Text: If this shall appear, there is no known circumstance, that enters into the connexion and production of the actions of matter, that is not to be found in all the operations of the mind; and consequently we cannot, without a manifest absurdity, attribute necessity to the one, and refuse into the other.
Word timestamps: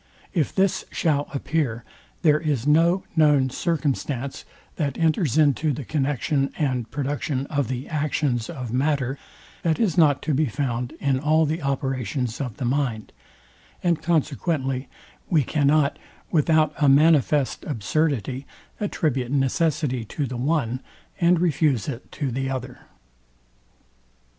If 0.33 0.55
this 0.55 0.83
shall 0.91 1.27
appear, 1.31 1.83
there 2.23 2.39
is 2.39 2.65
no 2.65 3.03
known 3.15 3.51
circumstance, 3.51 4.45
that 4.77 4.97
enters 4.97 5.37
into 5.37 5.71
the 5.71 5.83
connexion 5.85 6.51
and 6.57 6.89
production 6.89 7.45
of 7.51 7.67
the 7.67 7.87
actions 7.87 8.49
of 8.49 8.73
matter, 8.73 9.19
that 9.61 9.79
is 9.79 9.99
not 9.99 10.23
to 10.23 10.33
be 10.33 10.47
found 10.47 10.93
in 10.99 11.19
all 11.19 11.45
the 11.45 11.61
operations 11.61 12.41
of 12.41 12.57
the 12.57 12.65
mind; 12.65 13.13
and 13.83 14.01
consequently 14.01 14.89
we 15.29 15.43
cannot, 15.43 15.99
without 16.31 16.73
a 16.79 16.89
manifest 16.89 17.63
absurdity, 17.65 18.47
attribute 18.79 19.29
necessity 19.31 20.03
to 20.05 20.25
the 20.25 20.35
one, 20.35 20.79
and 21.19 21.39
refuse 21.39 21.87
into 21.87 22.31
the 22.31 22.49
other. 22.49 22.87